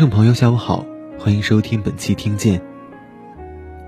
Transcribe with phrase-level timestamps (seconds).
[0.00, 0.86] 听众朋友，下午好，
[1.18, 2.62] 欢迎收听本期听见。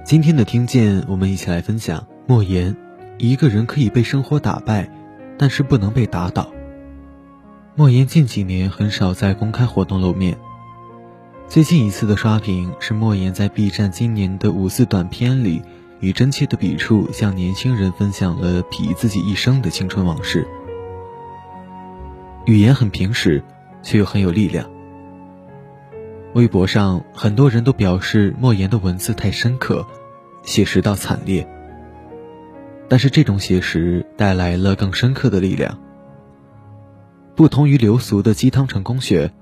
[0.05, 2.77] 今天的听见，我们一起来分享莫言：
[3.17, 4.91] 一个人可以被生活打败，
[5.39, 6.53] 但是不能被打倒。
[7.77, 10.37] 莫言近几年很少在公开活动露面，
[11.49, 15.63] 最近一次的刷屏是莫言在 B 站今年的五四短片里，
[16.01, 20.47] 以真切的笔触向年轻人分享了痞自己一生的青春往事。
[22.45, 23.43] 语言很平实，
[23.83, 24.71] 却又很有力量。
[26.35, 29.87] 微博上很多人都表示莫言的文字太深刻，
[30.43, 31.47] 写实到惨烈。
[32.89, 35.79] 但是这种写实带来了更深刻的力量。
[37.35, 39.33] 不同于流俗的鸡汤成功学，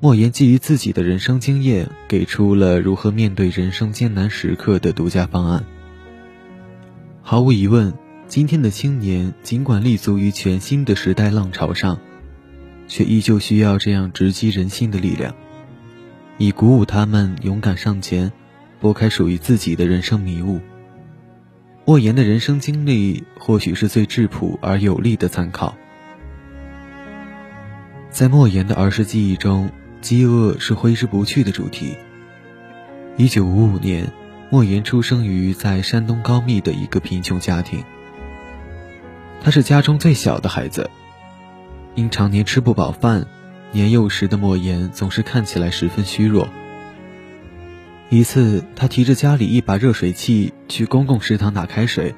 [0.00, 5.64] 莫言基于自己的人生经验，给出了如何面对人生艰难时刻的独家方案。
[7.22, 7.94] 毫无疑问，
[8.26, 11.98] 今天的青年尽管立足于全新的时代浪潮上。
[12.90, 15.34] 却依旧需要这样直击人心的力量，
[16.38, 18.32] 以鼓舞他们勇敢上前，
[18.80, 20.60] 拨开属于自己的人生迷雾。
[21.84, 25.74] 莫言的人生经历或许是最质朴而有力的参考。
[28.10, 31.96] 在莫言的儿时记忆中，饥饿是挥之不去的主题。
[33.16, 34.12] 一九五五年，
[34.48, 37.82] 莫言出生于在山东高密的一个贫穷家庭，
[39.42, 40.88] 他是家中最小的孩子。
[41.96, 43.26] 因常年吃不饱饭，
[43.72, 46.48] 年幼时的莫言总是看起来十分虚弱。
[48.10, 52.14] 一次，他提着家里一把热水器去公共食堂打开水，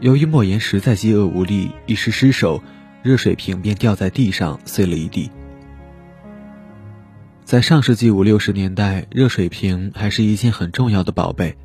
[0.00, 2.62] 由于莫言实在饥饿无力，一时失手，
[3.02, 5.30] 热水瓶便掉在地上碎了一地。
[7.44, 11.56] 在上世纪五六十年代，热水瓶还是一件很重要的宝贝，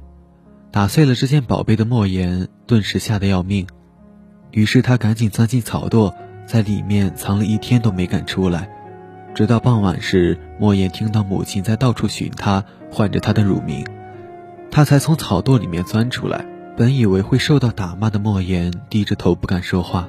[0.72, 3.68] 打碎了这件宝贝的莫言顿时吓得要命，
[4.52, 6.14] 于是他赶紧钻进草垛。
[6.46, 8.70] 在里面藏了一天都没敢出来，
[9.36, 13.86] 直到傍晚时，莫言听到母亲在到处寻他，唤着他的乳名，
[14.72, 16.46] 他才从草垛里面钻出来。
[16.78, 20.08] 本以为会受到打骂的莫言低着头不敢说话，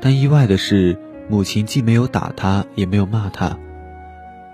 [0.00, 0.98] 但意外的是，
[1.28, 3.56] 母亲既没有打他，也没有骂他，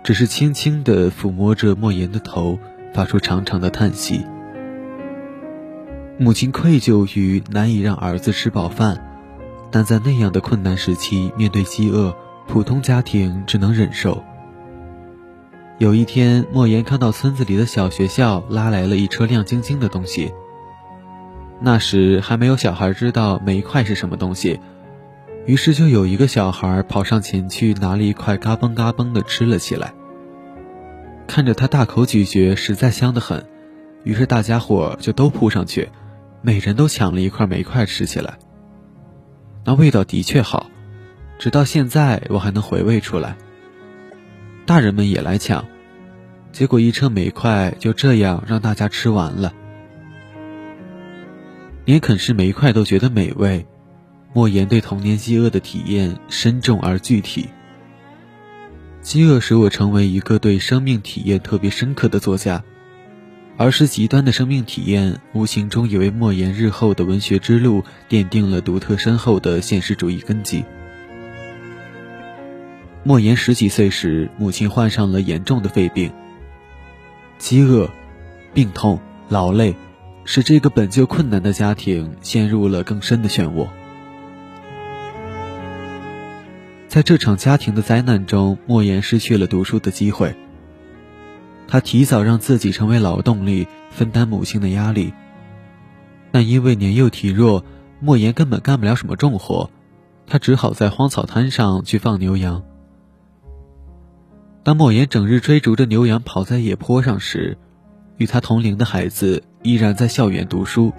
[0.03, 2.59] 只是轻轻地抚摸着莫言的头，
[2.93, 4.27] 发出长长的叹息。
[6.19, 9.03] 母亲愧疚于难以让儿子吃饱饭。
[9.71, 12.17] 但在那样的困难时期，面对饥饿，
[12.49, 14.25] 普通家庭只能忍受。
[15.77, 20.33] 有一天，莫言看到村子里的小学校拉来了一车亮晶晶的东西。
[21.61, 24.59] 那时还没有小孩知道煤块是什么东西，
[25.45, 29.93] 于是就有一个小孩跑上前去拿了一块，嘎嘣嘎嘣的吃了起来。
[31.27, 33.45] 看着他大口咀嚼，实在香得很，
[34.05, 35.91] 于是大家伙就都扑上去，
[36.41, 38.39] 每人都抢了一块煤块吃起来。
[39.65, 40.71] 那味道的确好，
[41.39, 43.37] 直到现在我还能回味出来。
[44.67, 45.65] 大人们也来抢，
[46.53, 49.53] 结果一车煤块就这样让大家吃完了。
[51.85, 53.67] 连啃食煤块都觉得美味，
[54.35, 57.49] 莫言对童年饥饿的体验深重而具体。
[59.01, 62.63] 饥饿使我成为一个对生命体验特别深刻的作家。
[63.61, 70.65] 而是极端的生命体验，无形中也为莫言日后的文学之路奠定了独特深厚的现实主义根基。
[73.05, 76.13] 莫言十几岁时，母亲患上了严重的肺病。
[77.39, 77.89] 饥饿、
[78.53, 79.75] 病痛、劳累，
[80.25, 83.69] 使这个本就困难的家庭陷入了更深的漩涡。
[86.89, 90.35] 在这场家庭的灾难中，莫言失去了读书的机会。
[91.69, 95.13] 他提早让自己成为劳动力，分担母亲的压力。
[96.33, 97.65] 但因为年幼体弱，
[98.01, 99.71] 莫言根本干不了什么重活，
[100.27, 102.65] 他只好在荒草滩上去放牛羊。
[104.69, 107.57] 当莫言整日追逐着牛羊跑在野坡上时，
[108.19, 110.93] 与他同龄的孩子依然在校园读书。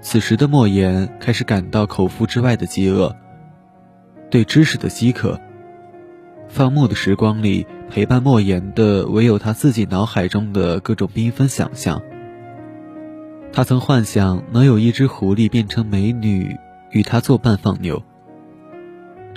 [0.00, 3.14] 此时的莫言开始感到口腹之外的饥饿，
[4.32, 5.40] 对知识的饥渴。
[6.48, 12.02] 放牧的时光里，陪伴莫言的唯有他自己脑海中的各种缤纷想象。
[13.52, 16.56] 他曾幻想能有一只狐狸变成美女，
[16.90, 18.02] 与他作伴放牛。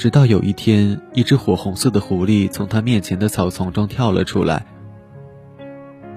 [0.01, 4.65] 直到有一天，一只火红色的狐狸从他面前的草丛中跳了出来。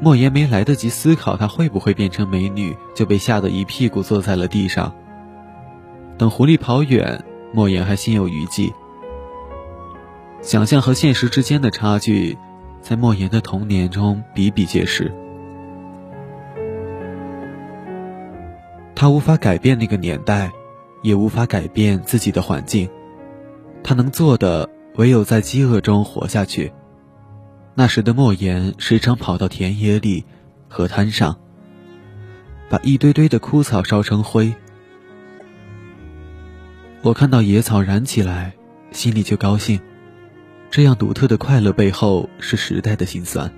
[0.01, 4.95] 莫言没来得及思考他会不会变成美女，就被吓得一屁股坐在了地上。
[6.17, 7.23] 等狐狸跑远，
[7.53, 8.73] 莫言还心有余悸。
[10.41, 12.39] 想象和现实之间的差距，
[12.81, 15.13] 在莫言的童年中比比皆是。
[18.95, 20.51] 他无法改变那个年代，
[21.03, 22.89] 也无法改变自己的环境，
[23.85, 26.73] 他能做的唯有在饥饿中活下去。
[27.75, 30.25] 那时的莫言时常跑到田野里、
[30.69, 31.39] 河滩上，
[32.71, 34.55] 把一堆堆的枯草烧成灰。
[37.03, 38.55] 我看到野草燃起来，
[38.91, 39.79] 心里就高兴。
[40.71, 43.53] 这样独特的快乐背后是时代的辛酸。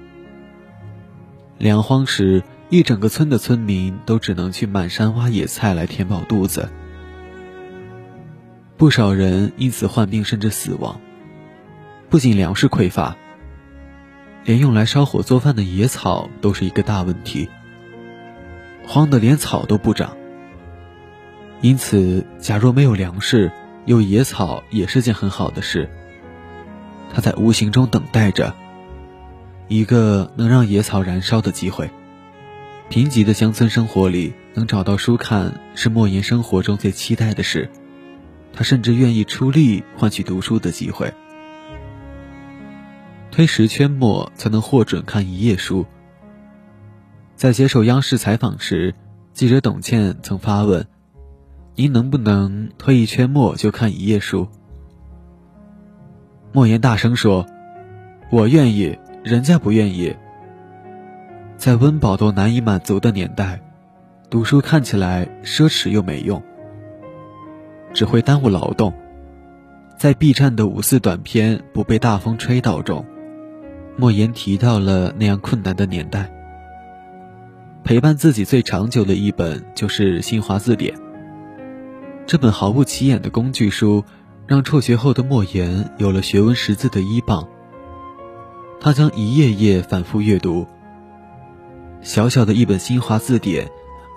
[1.57, 6.69] 粮荒时，一整个村的村民都只能去满山挖野菜来填饱肚子，
[8.77, 11.01] 不少人因此患病甚至死亡。
[12.11, 13.17] 不仅粮食匮乏。
[14.45, 17.49] 连用来烧火做饭的野草都是一个大问题，
[18.87, 20.17] 荒的连草都不长。
[21.63, 23.51] 因此，假若没有粮食，
[23.87, 25.91] 有野草也是件很好的事。
[27.13, 28.55] 他在无形中等待着
[29.67, 31.91] 一个能让野草燃烧的机会。
[32.89, 37.69] 贫瘠的乡村生活里，能找到书看是莫言生活中最期待的事。
[38.57, 41.13] 他甚至愿意出力换取读书的机会。
[43.31, 45.85] 推十圈墨才能获准看一页书。
[47.37, 48.95] 在接受央视采访时，
[49.35, 50.87] 记者董倩曾发问
[51.77, 54.49] ：“您能不能推一圈墨就看一页书？”
[56.51, 57.45] 莫言大声说
[58.33, 60.17] ：“我愿意，人家不愿意。”
[61.59, 63.61] 在温饱都难以满足的年代，
[64.31, 66.43] 读书看起来奢侈又没用，
[67.97, 68.93] 只会耽误劳动。
[69.97, 73.07] 在 B 站的五四短片不被大风吹倒中。
[73.97, 76.31] 莫言提到了那样困难的年代。
[77.83, 80.95] 陪伴自己最长久的一本就是《新华字典》。
[82.27, 84.05] 这本毫不起眼的工具书，
[84.47, 87.49] 让辍学后的莫言有了学文识字的依傍。
[88.79, 90.67] 他将一页页反复阅读。
[92.03, 93.67] 小小的一本《新华字典》，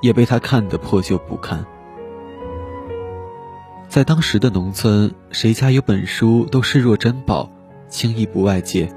[0.02, 1.66] 也被他看得破旧不堪。
[3.89, 7.51] 在当时的农村，谁家有本书都视若珍宝，
[7.88, 8.88] 轻易不外借。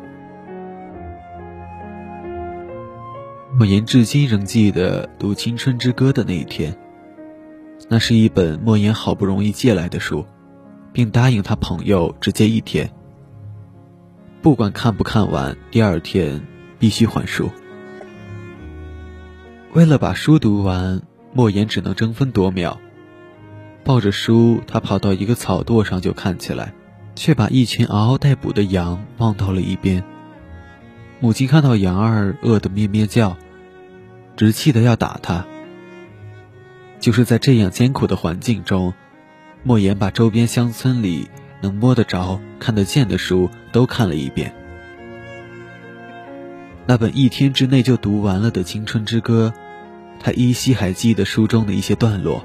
[3.57, 6.77] 莫言至今仍记得读《青春之歌》的那一天。
[7.89, 10.27] 那是一本莫言好不容易借来的书，
[10.93, 12.91] 并答应他朋友只借一天，
[14.43, 16.47] 不管看不看完，第二天
[16.79, 17.49] 必须还书。
[19.73, 21.01] 为了把书读完，
[21.33, 22.79] 莫言只能争分夺秒。
[23.85, 26.73] 抱着书，他跑到一个草垛上就看起来，
[27.17, 30.05] 却把一群嗷嗷待哺的羊忘到了一边。
[31.19, 33.37] 母亲看到羊儿饿得咩咩叫，
[34.37, 35.45] 直气得要打他。
[37.01, 38.95] 就是在这样艰苦的环境中，
[39.65, 41.29] 莫言把周边乡村里
[41.61, 44.55] 能摸得着、看得见的书都看了一遍。
[46.87, 49.53] 那本一天之内就读完了的《青春之歌》，
[50.21, 52.45] 他依稀还记得书中的一些段落。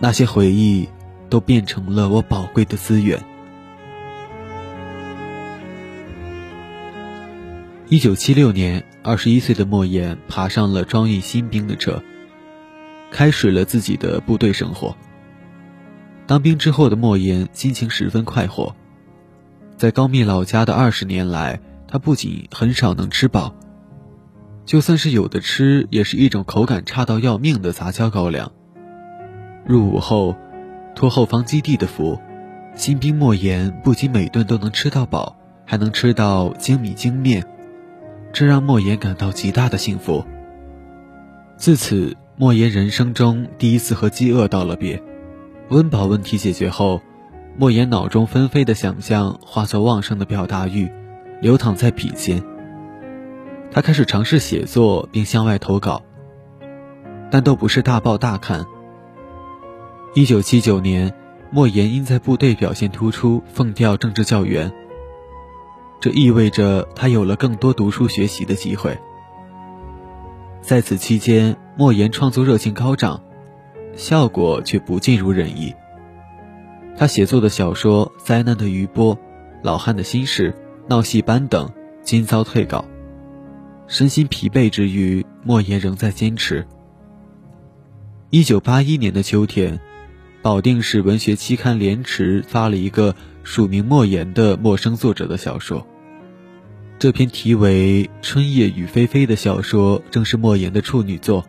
[0.00, 0.88] 那些回忆，
[1.28, 3.20] 都变成了我宝贵的资源。
[7.88, 12.02] 一九七六年，二十一岁的莫言爬上了装运新兵的车，
[13.10, 14.96] 开始了自己的部队生活。
[16.26, 18.76] 当兵之后的莫言心情十分快活，
[19.76, 23.54] 在高密老家的二十年来，他不仅很少能吃饱，
[24.66, 28.52] 就算是有的吃，也是一种口感差到要命的杂交高粱。
[29.68, 30.34] 入伍后，
[30.94, 32.18] 托后方基地的福，
[32.74, 37.44] 新兵莫言不仅每顿都能吃到饱，还能吃到精米精面。
[38.32, 40.24] 这让莫言感到极大的幸福。
[41.58, 45.02] 自此，莫言人生中第一次和饥饿道了别。
[45.68, 47.02] 温饱问题解决后，
[47.58, 50.90] 莫言脑中纷飞的想象化作旺盛的表达欲，
[51.42, 52.42] 流淌在笔尖。
[53.70, 56.00] 他开始尝试写作，并向外投稿，
[57.30, 58.64] 但都不是大报大刊。
[60.14, 61.12] 一九七九年，
[61.50, 64.72] 莫言因在部队表现突出，奉调政治教员。
[66.00, 68.98] 这意味着他有了更多读书学习的机会。
[70.62, 73.20] 在此期间，莫言创作热情高涨，
[73.94, 75.74] 效果却不尽如人意。
[76.96, 79.14] 他写作的小说《灾难的余波》
[79.62, 80.52] 《老汉的心事》
[80.88, 81.70] 《闹戏班》等
[82.02, 82.84] 均遭退稿。
[83.86, 86.66] 身心疲惫之余，莫言仍在坚持。
[88.30, 89.80] 一九八一年的秋天，
[90.42, 93.14] 保定市文学期刊《莲池》发了一个。
[93.44, 95.86] 署名莫言的陌生作者的小说，
[96.98, 101.46] 这篇题为《春夜雨霏霏》的小说正是莫言的处女作。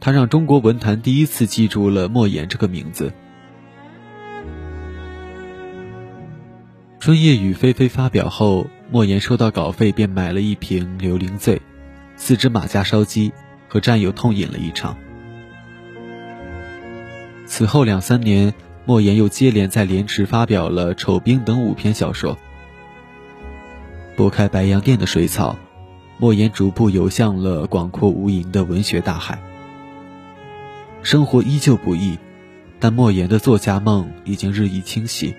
[0.00, 3.10] 他让中国文坛第一次记住了莫言这个名字。
[6.98, 11.62] 《春夜雨霏霏》发表后，莫言收到稿费便买了一瓶刘伶醉，
[12.16, 13.32] 四只马家烧鸡，
[13.68, 14.98] 和战友痛饮了一场。
[17.46, 18.52] 此后两三年。
[18.86, 22.36] 莫言又接连在《莲池》发表了《丑兵》等五篇小说。
[24.14, 25.56] 拨开白洋淀的水草，
[26.18, 29.38] 莫言逐步游向了广阔无垠的文学大海。
[31.02, 32.18] 生活依旧不易，
[32.78, 35.34] 但莫言的作家梦已经日益清晰。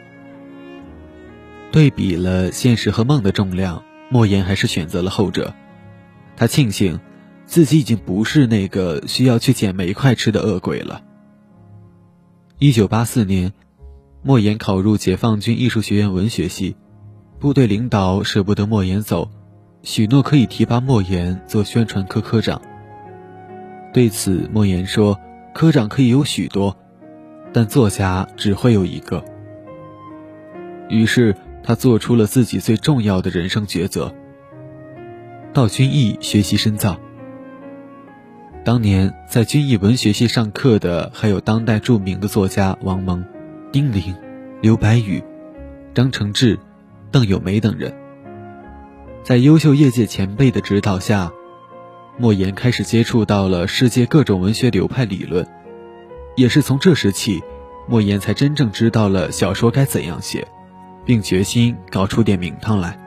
[1.71, 5.53] 对比了现实和梦的重量，莫言还是选择了后者。
[6.35, 6.99] 他庆幸，
[7.45, 11.03] 自己已经不是那个需要去捡煤块吃的恶鬼了。
[12.57, 13.51] 一九八四年，
[14.21, 16.75] 莫言考入解放军艺术学院文学系，
[17.39, 19.29] 部队领导舍不得莫言走，
[19.83, 22.61] 许诺可以提拔莫言做宣传科科长。
[23.93, 25.19] 对此，莫言说
[25.53, 26.77] ：“科长可以有许多，
[27.51, 29.23] 但作家只会有一个。”
[30.89, 31.35] 于是。
[31.67, 34.13] 他做出了自己最重要的人生抉择，
[35.51, 36.99] 到军艺学习深造。
[38.65, 43.23] 当年在军艺文学系上课的还有当代著名的作家王蒙、
[43.71, 44.15] 丁玲、
[44.59, 45.23] 刘白羽、
[45.93, 46.57] 张承志、
[47.11, 47.93] 邓友梅等人。
[49.21, 51.31] 在优秀业界前辈的指导下，
[52.17, 55.45] 莫言开始接触到了世界各种文学流派理论。
[56.35, 57.43] 也是从这时起，
[57.87, 60.47] 莫言才真正知道了小说该怎样写。
[61.05, 62.99] 并决心搞出点名堂来。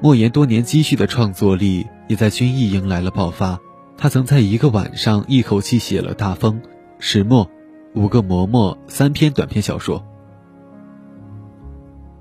[0.00, 3.58] 莫言多年积蓄的创作力也在军艺迎来了爆发。
[3.96, 6.60] 他曾在一个晚上一口气写了《大风》
[6.98, 7.46] 《石墨》
[7.94, 10.04] 《五个嬷嬷》三篇短篇小说。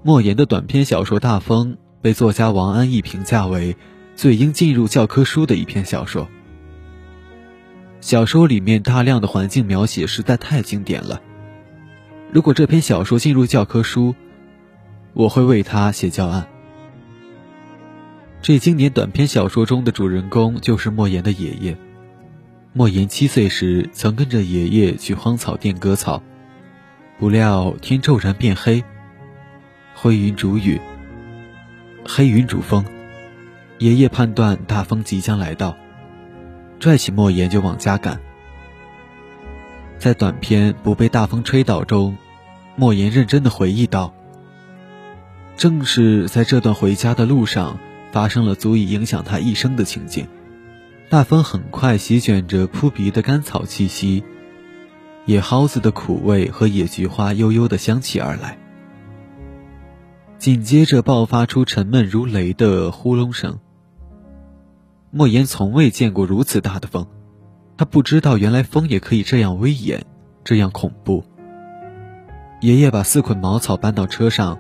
[0.04, 3.76] 莫言的短篇小说《大风》被作家王安忆评价为
[4.16, 6.28] 最应进入教科书的一篇小说。
[8.02, 11.22] 小说里面大量的环境描写实在太经典了。
[12.32, 14.14] 如果这篇小说进入教科书，
[15.14, 16.48] 我会为他写教案。
[18.44, 21.78] 这经典短篇小说中的主人公就是莫言的爷爷。
[22.74, 26.22] 莫言七岁时曾跟着爷爷去荒草甸割草，
[27.18, 28.84] 不料天骤然变黑，
[29.96, 30.82] 灰云逐雨，
[32.06, 32.84] 黑云逐风，
[33.78, 35.78] 爷爷判断大风即将来到，
[36.82, 38.20] 拽起莫言就往家赶。
[39.98, 42.18] 在短篇《不被大风吹倒》中。
[42.76, 44.16] 莫言认真的回忆道
[45.56, 47.78] ：“正是在这段回家的路上，
[48.14, 50.28] 发生了足以影响他一生的情景。
[51.10, 54.24] 大风很快席卷着扑鼻的甘草气息，
[55.26, 58.60] 野蒿子的苦味和野菊花悠悠的香气而来。
[60.38, 63.60] 紧接着爆发出沉闷如雷的呼隆声。
[65.10, 67.08] 莫言从未见过如此大的风，
[67.78, 70.06] 他不知道原来风也可以这样威严，
[70.44, 71.24] 这样恐怖。”
[72.62, 74.60] 爷爷把四捆茅草搬到车上，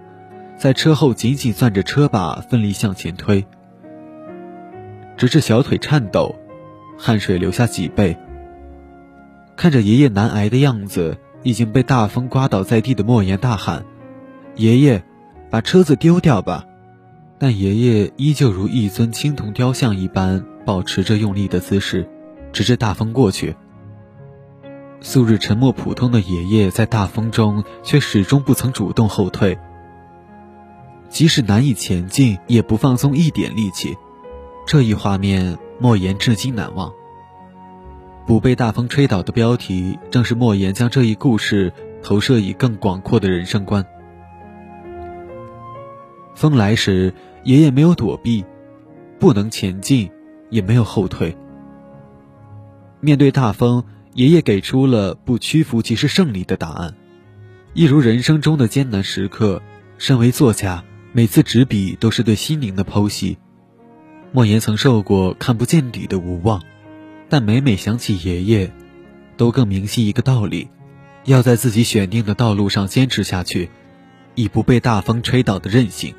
[0.57, 3.45] 在车后紧紧攥着车把，奋力向前推，
[5.17, 6.35] 直至小腿颤抖，
[6.97, 8.17] 汗水流下脊背。
[9.55, 13.85] 看着爷爷难挨的样子，已经被大风刮倒在地的莫言大喊
[14.55, 15.03] ：“爷爷，
[15.49, 16.65] 把车子丢掉吧！”
[17.37, 22.07] 但爷爷依旧如一尊青铜雕像一般，保持着用力的姿势，
[22.53, 23.55] 直至大风过去。
[25.01, 29.59] 素日沉默普通的爷爷，在大风中却始终不曾主动后退。
[31.13, 33.95] 即使难以前进，也不放松一点力气。
[34.65, 36.91] 这一画面，莫言至今难忘。
[38.25, 43.85] 不被大风吹倒的标题，正是莫言将这一故事投射以更广阔的人生观。
[46.33, 48.43] 风来时，爷爷没有躲避，
[49.19, 50.09] 不能前进，
[50.49, 51.37] 也没有后退。
[52.99, 53.83] 面对大风。
[54.15, 56.93] 爷爷给出了不屈服即是胜利的答案，
[57.73, 59.59] 一如人生中的艰难时刻。
[59.97, 60.83] 身为作家，
[61.15, 63.37] 每次执笔都是对心灵的剖析。
[64.31, 66.63] 莫言曾受过看不见底的无望，
[67.29, 68.71] 但每每想起爷爷，
[69.37, 70.69] 都更明晰一个道理：
[71.25, 73.69] 要在自己选定的道路上坚持下去，
[74.33, 76.15] 以不被大风吹倒的韧性。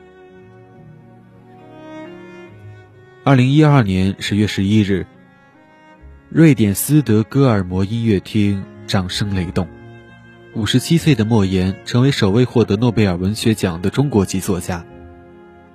[3.24, 5.08] 二零一二年十月十一日。
[6.30, 9.68] 瑞典斯德哥尔摩音乐厅掌声雷动，
[10.54, 14.84] 五十七岁的莫言成为首位获得诺贝尔文学奖的中国籍作家。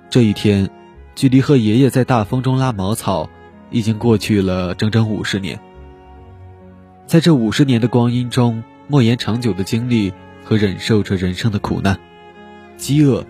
[0.08, 0.70] 这一天，
[1.14, 3.28] 距离和爷爷在大风中拉茅草，
[3.70, 5.60] 已经过去了整整五十年。
[7.06, 12.00] 在这五十年的光阴中，莫言长久的经历和忍受着人生的苦难、
[12.78, 13.26] 饥饿、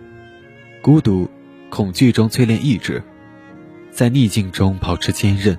[0.81, 1.29] 孤独、
[1.69, 3.03] 恐惧中淬炼意志，
[3.91, 5.59] 在逆境中保持坚韧。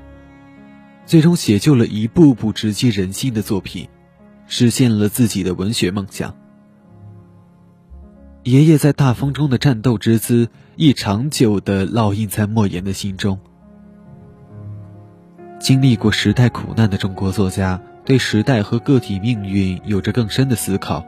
[1.05, 3.89] 最终写就了一部部直击人心的作品，
[4.53, 6.35] 实现了自己的文学梦想。
[8.43, 13.39] 爷爷在大风中的战斗之姿，亦长久地烙印在莫言的心中。
[15.57, 21.05] 经历过时代苦难的中国作家，对时代和个体命运有着更深的思考。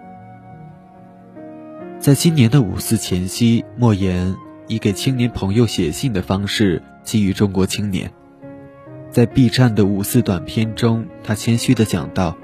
[2.00, 4.33] 在今年的五四前夕，莫言
[4.69, 8.09] 以给青年朋友写信的方式寄予中国青年。
[9.12, 12.38] 在 B 站的五四短片中，他谦虚地讲道：“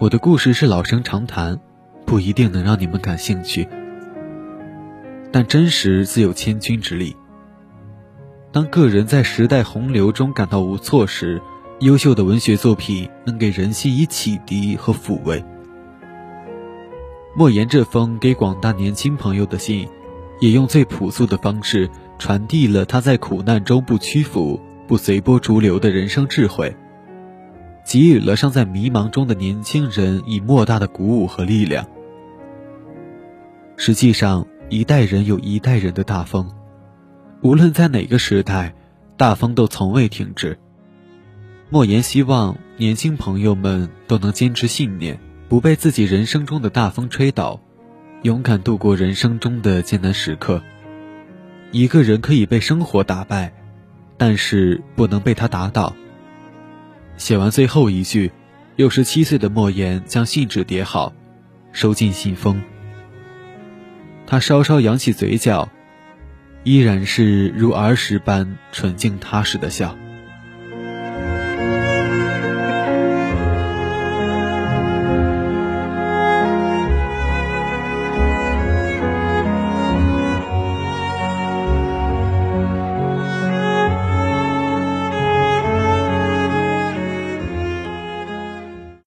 [0.00, 1.60] 我的故事是老生常谈，
[2.06, 3.68] 不一定能让你们感兴趣，
[5.30, 7.14] 但真实自有千钧之力。
[8.50, 11.38] 当个人在时代洪流中感到无措时，
[11.80, 15.44] 优秀的文学作品能给人心以启迪和抚慰。”
[17.36, 19.86] 莫言这封给广大年轻朋友的信，
[20.40, 26.74] 也用最朴素的方式传递了他在苦难中不屈服、不随波逐流的人生智慧，
[27.90, 31.88] 给予了尚在迷茫中的年轻人以莫大的鼓舞和力量。
[33.76, 36.52] 实际上，一代人有一代人的大风，
[37.42, 38.76] 无论在哪个时代，
[39.16, 40.56] 大风都从未停止。
[41.68, 45.18] 莫言希望年轻朋友们都能坚持信念。
[45.48, 47.60] 不被自己人生中的大风吹倒，
[48.22, 50.62] 勇敢度过人生中的艰难时刻。
[51.72, 53.52] 一个人可以被生活打败，
[54.16, 55.92] 但是不能被他打倒。
[57.20, 58.32] 写完最后一句，
[58.76, 61.12] 六十七岁的莫言将信纸叠好，
[61.70, 62.62] 收进信封。
[64.26, 65.68] 他稍稍扬起嘴角，
[66.64, 69.94] 依然是如儿时般纯净踏实的笑。